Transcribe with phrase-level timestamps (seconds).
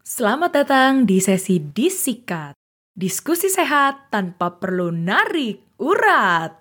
[0.00, 2.56] Selamat datang di sesi Disikat.
[2.96, 6.56] Diskusi sehat tanpa perlu narik urat.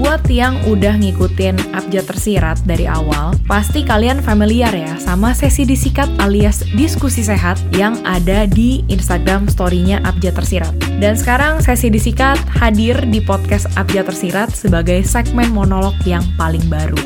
[0.00, 6.08] Buat yang udah ngikutin Abjad Tersirat dari awal, pasti kalian familiar ya sama sesi disikat
[6.16, 10.72] alias diskusi sehat yang ada di Instagram story-nya Abjad Tersirat.
[11.04, 16.96] Dan sekarang sesi disikat hadir di podcast Abjad Tersirat sebagai segmen monolog yang paling baru.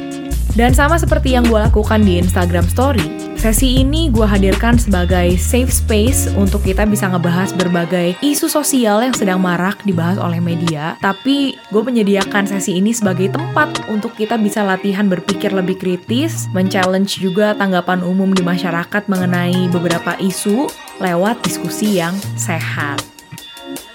[0.54, 5.66] Dan sama seperti yang gue lakukan di Instagram Story, sesi ini gue hadirkan sebagai safe
[5.66, 10.94] space untuk kita bisa ngebahas berbagai isu sosial yang sedang marak dibahas oleh media.
[11.02, 17.18] Tapi gue menyediakan sesi ini sebagai tempat untuk kita bisa latihan berpikir lebih kritis, men-challenge
[17.18, 20.70] juga tanggapan umum di masyarakat mengenai beberapa isu
[21.02, 23.02] lewat diskusi yang sehat.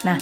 [0.03, 0.19] Nah,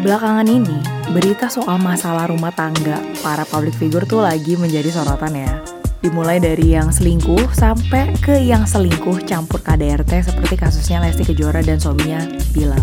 [0.00, 0.80] Belakangan ini,
[1.12, 5.60] berita soal masalah rumah tangga para public figure tuh lagi menjadi sorotan ya.
[6.00, 11.76] Dimulai dari yang selingkuh sampai ke yang selingkuh campur KDRT seperti kasusnya Lesti Kejora dan
[11.76, 12.24] suaminya
[12.56, 12.80] bilang.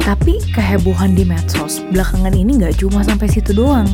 [0.00, 3.84] Tapi kehebohan di medsos belakangan ini nggak cuma sampai situ doang.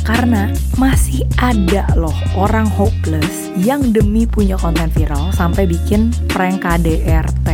[0.00, 0.48] Karena
[0.80, 7.49] masih ada loh orang hopeless yang demi punya konten viral sampai bikin prank KDRT.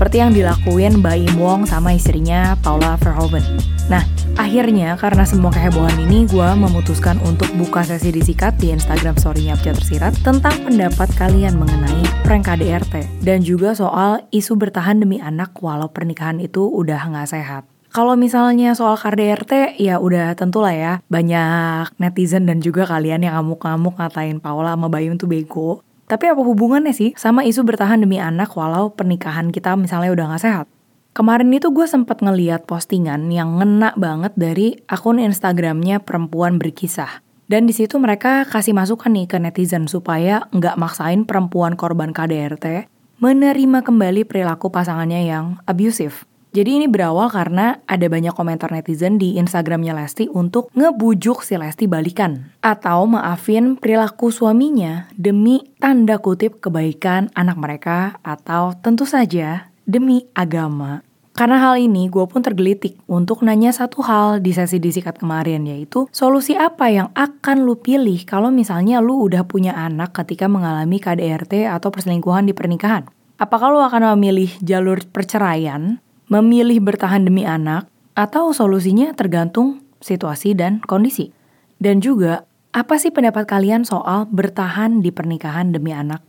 [0.00, 3.44] Seperti yang dilakuin Mbak Im Wong sama istrinya Paula Verhoeven.
[3.92, 4.00] Nah,
[4.40, 9.76] akhirnya karena semua kehebohan ini, gue memutuskan untuk buka sesi disikat di Instagram story-nya Abjad
[9.76, 13.20] Tersirat tentang pendapat kalian mengenai prank KDRT.
[13.20, 17.68] Dan juga soal isu bertahan demi anak walau pernikahan itu udah nggak sehat.
[17.92, 24.00] Kalau misalnya soal KDRT, ya udah tentulah ya banyak netizen dan juga kalian yang ngamuk-ngamuk
[24.00, 25.84] ngatain Paula sama Bayu tuh bego.
[26.10, 30.42] Tapi apa hubungannya sih sama isu bertahan demi anak walau pernikahan kita misalnya udah gak
[30.42, 30.66] sehat?
[31.14, 37.22] Kemarin itu gue sempat ngeliat postingan yang ngena banget dari akun Instagramnya perempuan berkisah.
[37.46, 42.90] Dan di situ mereka kasih masukan nih ke netizen supaya nggak maksain perempuan korban KDRT
[43.18, 46.29] menerima kembali perilaku pasangannya yang abusive.
[46.50, 51.86] Jadi ini berawal karena ada banyak komentar netizen di Instagramnya Lesti untuk ngebujuk si Lesti
[51.86, 52.50] balikan.
[52.58, 61.06] Atau maafin perilaku suaminya demi tanda kutip kebaikan anak mereka atau tentu saja demi agama.
[61.30, 66.10] Karena hal ini, gue pun tergelitik untuk nanya satu hal di sesi disikat kemarin, yaitu
[66.10, 71.70] solusi apa yang akan lu pilih kalau misalnya lu udah punya anak ketika mengalami KDRT
[71.70, 73.06] atau perselingkuhan di pernikahan.
[73.40, 75.96] Apakah lu akan memilih jalur perceraian
[76.30, 81.34] memilih bertahan demi anak, atau solusinya tergantung situasi dan kondisi.
[81.82, 86.22] Dan juga, apa sih pendapat kalian soal bertahan di pernikahan demi anak?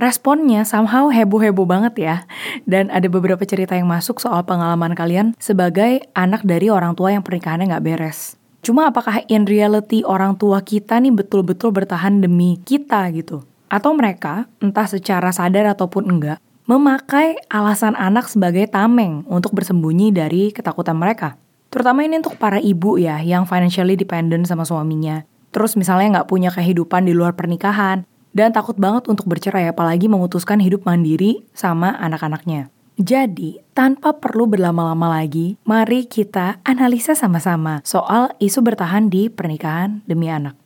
[0.00, 2.16] Responnya somehow heboh-heboh banget ya.
[2.64, 7.20] Dan ada beberapa cerita yang masuk soal pengalaman kalian sebagai anak dari orang tua yang
[7.20, 8.40] pernikahannya nggak beres.
[8.64, 13.44] Cuma apakah in reality orang tua kita nih betul-betul bertahan demi kita gitu?
[13.68, 20.54] Atau mereka, entah secara sadar ataupun enggak, memakai alasan anak sebagai tameng untuk bersembunyi dari
[20.54, 21.34] ketakutan mereka.
[21.66, 25.26] Terutama ini untuk para ibu ya, yang financially dependent sama suaminya.
[25.50, 30.62] Terus misalnya nggak punya kehidupan di luar pernikahan, dan takut banget untuk bercerai apalagi memutuskan
[30.62, 32.70] hidup mandiri sama anak-anaknya.
[33.00, 40.30] Jadi, tanpa perlu berlama-lama lagi, mari kita analisa sama-sama soal isu bertahan di pernikahan demi
[40.30, 40.59] anak.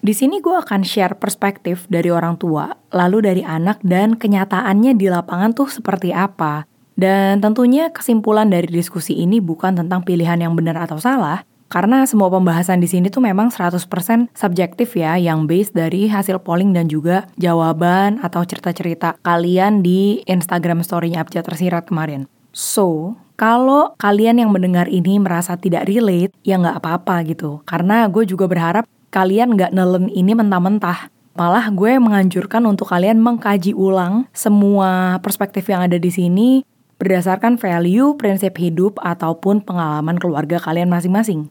[0.00, 5.12] Di sini gue akan share perspektif dari orang tua, lalu dari anak dan kenyataannya di
[5.12, 6.64] lapangan tuh seperti apa.
[6.96, 12.32] Dan tentunya kesimpulan dari diskusi ini bukan tentang pilihan yang benar atau salah, karena semua
[12.32, 17.28] pembahasan di sini tuh memang 100% subjektif ya, yang based dari hasil polling dan juga
[17.36, 22.24] jawaban atau cerita-cerita kalian di Instagram story-nya Abjad Tersirat kemarin.
[22.56, 27.60] So, kalau kalian yang mendengar ini merasa tidak relate, ya nggak apa-apa gitu.
[27.68, 31.10] Karena gue juga berharap kalian nggak nelen ini mentah-mentah.
[31.34, 36.62] Malah gue menganjurkan untuk kalian mengkaji ulang semua perspektif yang ada di sini
[37.00, 41.48] berdasarkan value, prinsip hidup, ataupun pengalaman keluarga kalian masing-masing.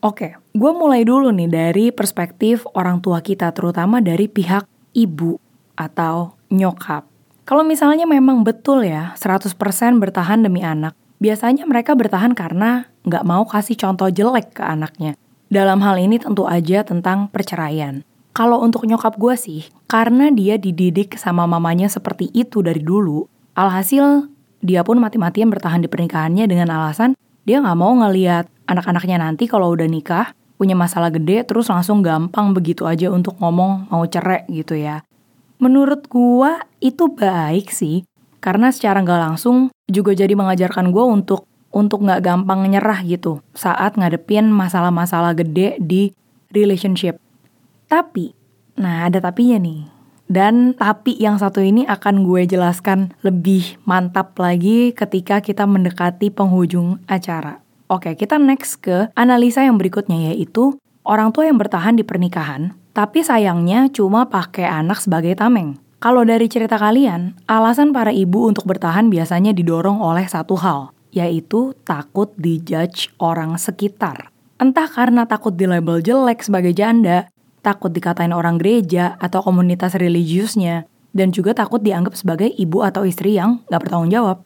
[0.00, 4.64] Oke, gue mulai dulu nih dari perspektif orang tua kita, terutama dari pihak
[4.96, 5.36] ibu
[5.76, 7.04] atau nyokap.
[7.44, 9.52] Kalau misalnya memang betul ya, 100%
[10.00, 15.14] bertahan demi anak, biasanya mereka bertahan karena nggak mau kasih contoh jelek ke anaknya.
[15.46, 18.02] Dalam hal ini tentu aja tentang perceraian.
[18.34, 24.26] Kalau untuk nyokap gue sih, karena dia dididik sama mamanya seperti itu dari dulu, alhasil
[24.58, 27.14] dia pun mati-matian bertahan di pernikahannya dengan alasan
[27.46, 32.50] Dia nggak mau ngeliat anak-anaknya nanti kalau udah nikah, punya masalah gede, terus langsung gampang
[32.50, 35.06] begitu aja untuk ngomong mau cerai gitu ya.
[35.62, 38.02] Menurut gua itu baik sih,
[38.42, 44.00] karena secara nggak langsung juga jadi mengajarkan gua untuk untuk nggak gampang nyerah gitu saat
[44.00, 46.16] ngadepin masalah-masalah gede di
[46.48, 47.20] relationship.
[47.92, 48.32] Tapi,
[48.80, 49.92] nah ada tapinya nih.
[50.26, 56.98] Dan tapi yang satu ini akan gue jelaskan lebih mantap lagi ketika kita mendekati penghujung
[57.06, 57.62] acara.
[57.86, 60.74] Oke, kita next ke analisa yang berikutnya yaitu
[61.06, 65.78] orang tua yang bertahan di pernikahan, tapi sayangnya cuma pakai anak sebagai tameng.
[66.02, 71.72] Kalau dari cerita kalian, alasan para ibu untuk bertahan biasanya didorong oleh satu hal, yaitu
[71.88, 74.28] takut dijudge orang sekitar.
[74.60, 77.32] Entah karena takut di label jelek sebagai janda,
[77.64, 80.84] takut dikatain orang gereja atau komunitas religiusnya,
[81.16, 84.44] dan juga takut dianggap sebagai ibu atau istri yang gak bertanggung jawab.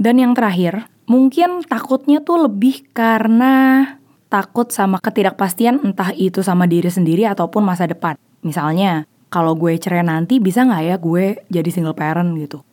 [0.00, 3.86] Dan yang terakhir, Mungkin takutnya tuh lebih karena
[4.26, 8.18] takut sama ketidakpastian entah itu sama diri sendiri ataupun masa depan.
[8.42, 12.66] Misalnya, kalau gue cerai nanti bisa nggak ya gue jadi single parent gitu?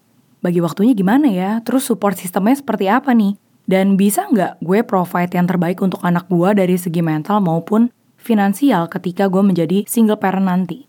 [0.44, 1.63] Bagi waktunya gimana ya?
[1.63, 3.40] Terus support sistemnya seperti apa nih?
[3.63, 7.88] Dan bisa nggak gue provide yang terbaik untuk anak gue dari segi mental maupun
[8.19, 10.84] finansial ketika gue menjadi single parent nanti?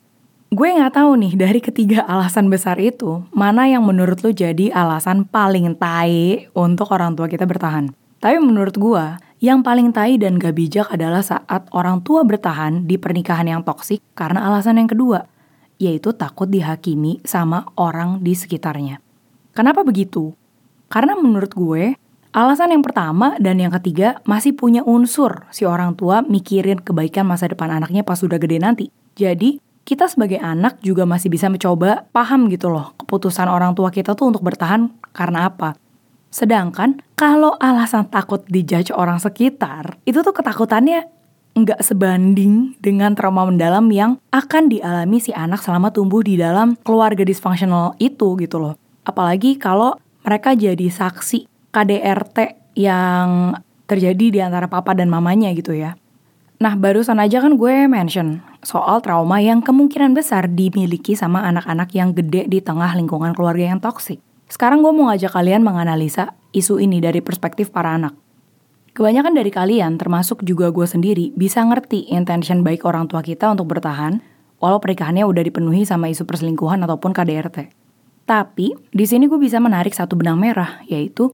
[0.50, 5.22] Gue nggak tahu nih dari ketiga alasan besar itu, mana yang menurut lo jadi alasan
[5.22, 7.94] paling tai untuk orang tua kita bertahan.
[8.18, 9.04] Tapi menurut gue,
[9.38, 14.00] yang paling tai dan gak bijak adalah saat orang tua bertahan di pernikahan yang toksik
[14.18, 15.28] karena alasan yang kedua,
[15.76, 19.03] yaitu takut dihakimi sama orang di sekitarnya.
[19.54, 20.34] Kenapa begitu?
[20.90, 21.94] Karena menurut gue,
[22.34, 27.46] alasan yang pertama dan yang ketiga masih punya unsur si orang tua mikirin kebaikan masa
[27.46, 28.90] depan anaknya pas sudah gede nanti.
[29.14, 34.16] Jadi, kita sebagai anak juga masih bisa mencoba paham gitu loh keputusan orang tua kita
[34.18, 35.78] tuh untuk bertahan karena apa.
[36.34, 41.06] Sedangkan kalau alasan takut dijudge orang sekitar, itu tuh ketakutannya
[41.54, 47.22] nggak sebanding dengan trauma mendalam yang akan dialami si anak selama tumbuh di dalam keluarga
[47.22, 48.74] disfungsional itu gitu loh.
[49.04, 52.38] Apalagi kalau mereka jadi saksi KDRT
[52.80, 53.54] yang
[53.84, 55.94] terjadi di antara papa dan mamanya gitu ya.
[56.62, 62.16] Nah, barusan aja kan gue mention soal trauma yang kemungkinan besar dimiliki sama anak-anak yang
[62.16, 64.22] gede di tengah lingkungan keluarga yang toksik.
[64.48, 68.16] Sekarang gue mau ngajak kalian menganalisa isu ini dari perspektif para anak.
[68.94, 73.66] Kebanyakan dari kalian, termasuk juga gue sendiri, bisa ngerti intention baik orang tua kita untuk
[73.66, 74.22] bertahan,
[74.62, 77.83] walau pernikahannya udah dipenuhi sama isu perselingkuhan ataupun KDRT.
[78.24, 81.32] Tapi, di sini gue bisa menarik satu benang merah, yaitu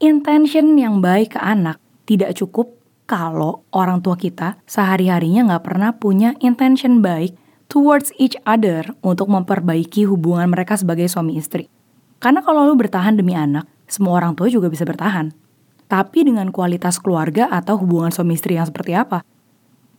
[0.00, 1.76] intention yang baik ke anak
[2.08, 7.36] tidak cukup kalau orang tua kita sehari-harinya nggak pernah punya intention baik
[7.68, 11.68] towards each other untuk memperbaiki hubungan mereka sebagai suami istri.
[12.22, 15.34] Karena kalau lu bertahan demi anak, semua orang tua juga bisa bertahan.
[15.90, 19.26] Tapi dengan kualitas keluarga atau hubungan suami istri yang seperti apa?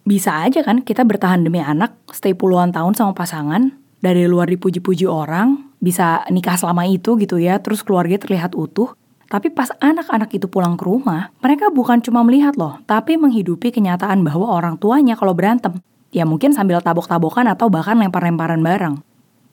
[0.02, 5.06] Bisa aja kan kita bertahan demi anak, stay puluhan tahun sama pasangan, dari luar dipuji-puji
[5.06, 8.94] orang, bisa nikah selama itu gitu ya, terus keluarga terlihat utuh,
[9.28, 14.22] tapi pas anak-anak itu pulang ke rumah, mereka bukan cuma melihat loh, tapi menghidupi kenyataan
[14.22, 15.82] bahwa orang tuanya kalau berantem,
[16.14, 18.96] ya mungkin sambil tabok-tabokan atau bahkan lempar-lemparan barang.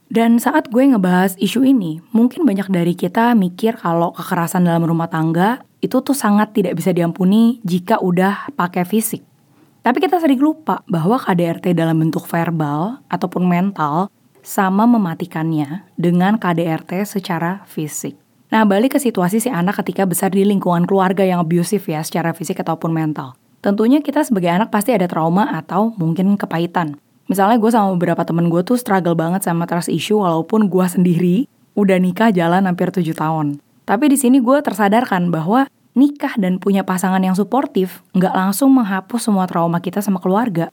[0.08, 5.06] Dan saat gue ngebahas isu ini, mungkin banyak dari kita mikir kalau kekerasan dalam rumah
[5.06, 9.20] tangga itu tuh sangat tidak bisa diampuni jika udah pakai fisik.
[9.84, 14.10] Tapi kita sering lupa bahwa KDRT dalam bentuk verbal ataupun mental
[14.42, 18.18] sama mematikannya dengan KDRT secara fisik.
[18.48, 22.32] Nah, balik ke situasi si anak ketika besar di lingkungan keluarga yang abusive ya, secara
[22.32, 23.36] fisik ataupun mental.
[23.60, 26.96] Tentunya kita sebagai anak pasti ada trauma atau mungkin kepahitan.
[27.28, 31.36] Misalnya gue sama beberapa temen gue tuh struggle banget sama trust issue walaupun gue sendiri
[31.76, 33.60] udah nikah jalan hampir 7 tahun.
[33.84, 39.28] Tapi di sini gue tersadarkan bahwa nikah dan punya pasangan yang suportif nggak langsung menghapus
[39.28, 40.72] semua trauma kita sama keluarga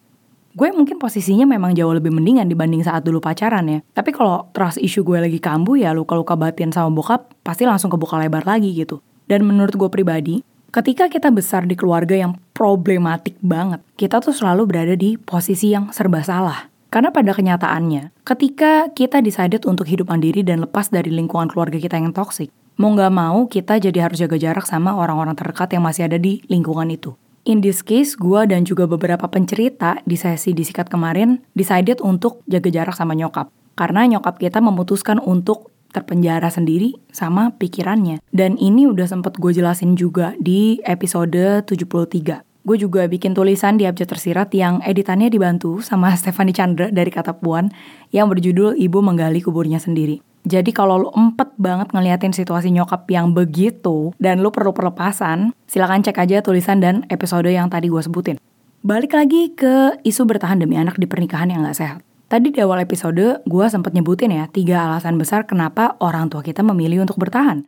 [0.55, 3.79] gue mungkin posisinya memang jauh lebih mendingan dibanding saat dulu pacaran ya.
[3.91, 8.15] Tapi kalau trust issue gue lagi kambuh ya luka-luka batin sama bokap pasti langsung kebuka
[8.15, 9.03] lebar lagi gitu.
[9.27, 10.39] Dan menurut gue pribadi,
[10.71, 15.91] ketika kita besar di keluarga yang problematik banget, kita tuh selalu berada di posisi yang
[15.91, 16.71] serba salah.
[16.87, 21.99] Karena pada kenyataannya, ketika kita decided untuk hidup mandiri dan lepas dari lingkungan keluarga kita
[21.99, 22.47] yang toksik,
[22.79, 26.39] mau nggak mau kita jadi harus jaga jarak sama orang-orang terdekat yang masih ada di
[26.47, 27.11] lingkungan itu.
[27.45, 32.73] In this case, gue dan juga beberapa pencerita di sesi disikat kemarin decided untuk jaga
[32.73, 33.53] jarak sama nyokap.
[33.77, 38.17] Karena nyokap kita memutuskan untuk terpenjara sendiri sama pikirannya.
[38.33, 42.41] Dan ini udah sempet gue jelasin juga di episode 73.
[42.65, 47.37] Gue juga bikin tulisan di Abjad Tersirat yang editannya dibantu sama Stefani Chandra dari Kata
[47.37, 47.69] Puan
[48.09, 50.17] yang berjudul Ibu Menggali Kuburnya Sendiri.
[50.45, 56.05] Jadi kalau lu empet banget ngeliatin situasi nyokap yang begitu dan lu perlu perlepasan, silakan
[56.05, 58.37] cek aja tulisan dan episode yang tadi gue sebutin.
[58.85, 61.99] Balik lagi ke isu bertahan demi anak di pernikahan yang gak sehat.
[62.29, 66.61] Tadi di awal episode, gue sempat nyebutin ya, tiga alasan besar kenapa orang tua kita
[66.61, 67.65] memilih untuk bertahan.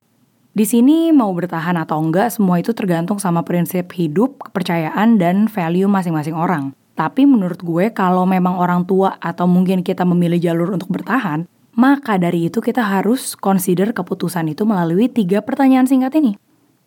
[0.54, 5.90] Di sini mau bertahan atau enggak, semua itu tergantung sama prinsip hidup, kepercayaan, dan value
[5.90, 6.78] masing-masing orang.
[6.98, 11.46] Tapi menurut gue, kalau memang orang tua atau mungkin kita memilih jalur untuk bertahan,
[11.78, 16.34] maka dari itu kita harus consider keputusan itu melalui tiga pertanyaan singkat ini.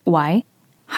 [0.02, 0.42] Why,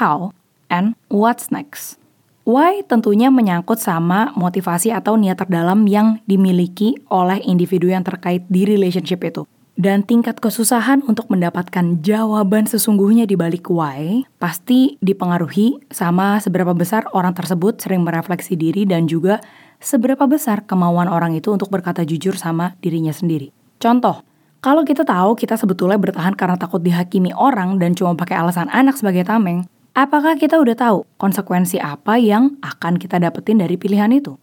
[0.00, 0.32] how,
[0.72, 2.00] and what's next?
[2.48, 8.66] Why tentunya menyangkut sama motivasi atau niat terdalam yang dimiliki oleh individu yang terkait di
[8.66, 9.44] relationship itu.
[9.76, 17.08] Dan tingkat kesusahan untuk mendapatkan jawaban sesungguhnya di balik why pasti dipengaruhi sama seberapa besar
[17.16, 19.40] orang tersebut sering merefleksi diri dan juga
[19.80, 23.61] seberapa besar kemauan orang itu untuk berkata jujur sama dirinya sendiri.
[23.82, 24.22] Contoh,
[24.62, 28.94] kalau kita tahu kita sebetulnya bertahan karena takut dihakimi orang dan cuma pakai alasan anak
[28.94, 34.38] sebagai tameng, apakah kita udah tahu konsekuensi apa yang akan kita dapetin dari pilihan itu?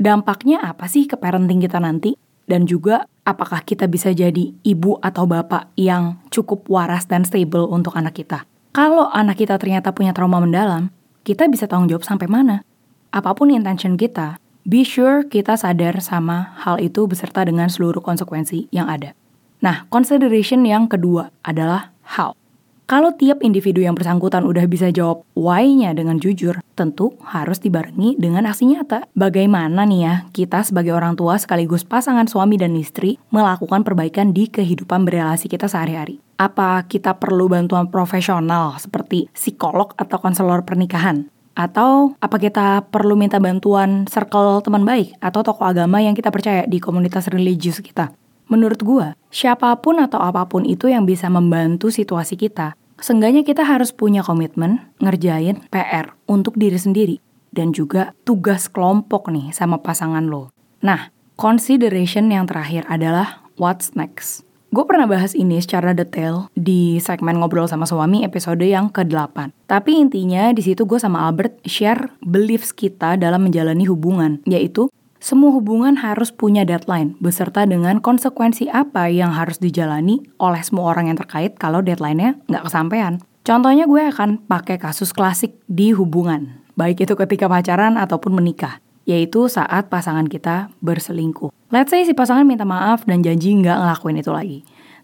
[0.00, 2.16] Dampaknya apa sih ke parenting kita nanti?
[2.48, 7.92] Dan juga apakah kita bisa jadi ibu atau bapak yang cukup waras dan stable untuk
[7.92, 8.48] anak kita?
[8.72, 10.88] Kalau anak kita ternyata punya trauma mendalam,
[11.28, 12.64] kita bisa tanggung jawab sampai mana?
[13.12, 18.70] Apa pun intention kita, Be sure kita sadar sama hal itu beserta dengan seluruh konsekuensi
[18.70, 19.10] yang ada.
[19.58, 22.38] Nah, consideration yang kedua adalah how.
[22.86, 28.46] Kalau tiap individu yang bersangkutan udah bisa jawab why-nya dengan jujur, tentu harus dibarengi dengan
[28.46, 29.08] aksi nyata.
[29.18, 34.46] Bagaimana nih ya, kita sebagai orang tua sekaligus pasangan suami dan istri melakukan perbaikan di
[34.46, 36.20] kehidupan berrelasi kita sehari-hari.
[36.36, 41.31] Apa kita perlu bantuan profesional seperti psikolog atau konselor pernikahan?
[41.52, 46.64] Atau apa kita perlu minta bantuan circle teman baik atau tokoh agama yang kita percaya
[46.64, 48.12] di komunitas religius kita?
[48.48, 53.64] Menurut gue, siapa pun atau apa pun itu yang bisa membantu situasi kita, seenggaknya kita
[53.64, 57.16] harus punya komitmen ngerjain PR untuk diri sendiri
[57.52, 60.52] dan juga tugas kelompok nih sama pasangan lo.
[60.80, 64.44] Nah, consideration yang terakhir adalah what's next.
[64.72, 69.68] Gue pernah bahas ini secara detail di segmen ngobrol sama suami episode yang ke-8.
[69.68, 74.88] Tapi intinya di situ gue sama Albert share beliefs kita dalam menjalani hubungan, yaitu
[75.20, 81.12] semua hubungan harus punya deadline, beserta dengan konsekuensi apa yang harus dijalani oleh semua orang
[81.12, 83.20] yang terkait kalau deadline-nya nggak kesampaian.
[83.44, 89.50] Contohnya gue akan pakai kasus klasik di hubungan, baik itu ketika pacaran ataupun menikah yaitu
[89.50, 91.50] saat pasangan kita berselingkuh.
[91.72, 94.58] Let's say si pasangan minta maaf dan janji nggak ngelakuin itu lagi.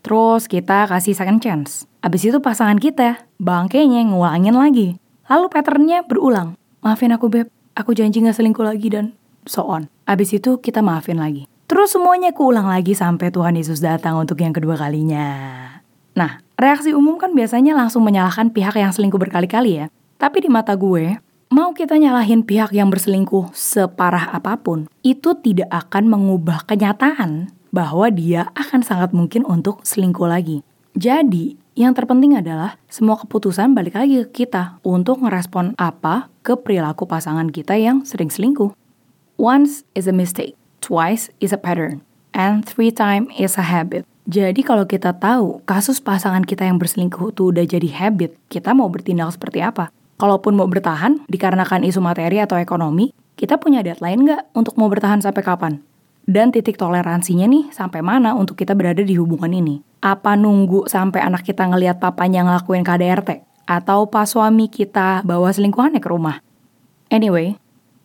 [0.05, 1.88] Terus kita kasih second chance.
[2.05, 4.88] Abis itu pasangan kita bangkainya ngulangin lagi.
[5.26, 6.55] Lalu patternnya berulang.
[6.81, 9.90] Maafin aku beb, aku janji nggak selingkuh lagi dan so on.
[10.07, 11.50] Abis itu kita maafin lagi.
[11.69, 15.26] Terus semuanya keulang lagi sampai Tuhan Yesus datang untuk yang kedua kalinya.
[16.17, 19.87] Nah, reaksi umum kan biasanya langsung menyalahkan pihak yang selingkuh berkali-kali ya.
[20.17, 25.73] Tapi di mata gue, Mau kita nyalahin pihak yang berselingkuh separah apa pun, itu tidak
[25.73, 30.61] akan mengubah kenyataan bahwa dia akan sangat mungkin untuk selingkuh lagi.
[30.93, 37.09] Jadi, yang terpenting adalah semua keputusan balik lagi ke kita untuk ngerespon apa ke perilaku
[37.09, 38.76] pasangan kita yang sering selingkuh.
[39.40, 40.52] Once is a mistake,
[40.85, 42.05] twice is a pattern,
[42.37, 44.05] and three time is a habit.
[44.28, 48.93] Jadi kalau kita tahu kasus pasangan kita yang berselingkuh itu udah jadi habit, kita mau
[48.93, 49.88] bertindak seperti apa?
[50.19, 55.23] Kalaupun mau bertahan dikarenakan isu materi atau ekonomi, kita punya deadline nggak untuk mau bertahan
[55.23, 55.73] sampai kapan?
[56.29, 59.81] Dan titik toleransinya nih sampai mana untuk kita berada di hubungan ini?
[60.05, 63.49] Apa nunggu sampai anak kita ngelihat papanya ngelakuin KDRT?
[63.65, 66.45] Atau pas suami kita bawa selingkuhannya ke rumah?
[67.09, 67.57] Anyway,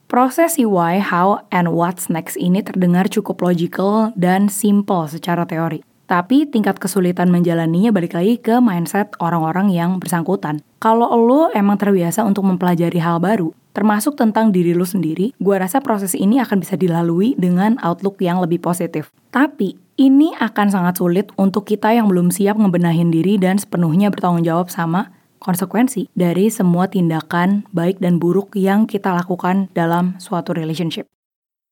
[0.07, 5.83] proses why, how, and what's next ini terdengar cukup logical dan simple secara teori.
[6.03, 10.59] Tapi tingkat kesulitan menjalaninya balik lagi ke mindset orang-orang yang bersangkutan.
[10.83, 15.79] Kalau lo emang terbiasa untuk mempelajari hal baru, termasuk tentang diri lo sendiri, gue rasa
[15.79, 19.09] proses ini akan bisa dilalui dengan outlook yang lebih positif.
[19.31, 24.43] Tapi, ini akan sangat sulit untuk kita yang belum siap ngebenahin diri dan sepenuhnya bertanggung
[24.43, 31.05] jawab sama konsekuensi dari semua tindakan baik dan buruk yang kita lakukan dalam suatu relationship.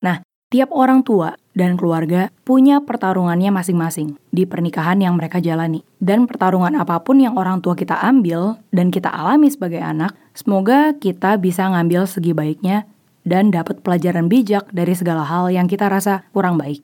[0.06, 0.22] Nah,
[0.52, 5.84] Tiap orang tua dan keluarga punya pertarungannya masing-masing di pernikahan yang mereka jalani.
[6.00, 10.96] Dan pertarungan apa pun yang orang tua kita ambil dan kita alami sebagai anak, semoga
[10.96, 12.88] kita bisa ngambil segi baiknya
[13.22, 16.82] dan dapat pelajaran bijak dari segala hal yang kita rasa kurang baik.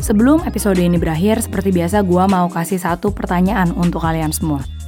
[0.00, 4.79] Sebelum episode ini berakhir, seperti biasa gue mau kasih satu pertanyaan untuk kalian semua.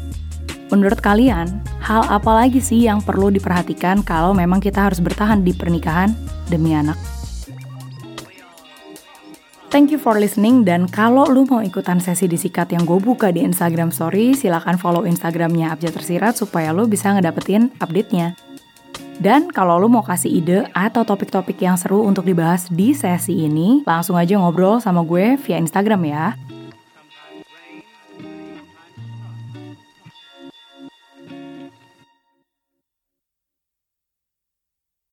[0.73, 5.53] Menurut kalian, hal apa lagi sih yang perlu diperhatikan kalau memang kita harus bertahan di
[5.53, 6.17] pernikahan
[6.49, 6.97] demi anak?
[9.69, 13.45] Thank you for listening dan kalau lu mau ikutan sesi disikat yang gue buka di
[13.45, 18.33] Instagram Story, silahkan follow Instagramnya Abjad Tersirat supaya lu bisa ngedapetin update-nya.
[19.21, 23.85] Dan kalau lu mau kasih ide atau topik-topik yang seru untuk dibahas di sesi ini,
[23.85, 26.25] langsung aja ngobrol sama gue via Instagram ya.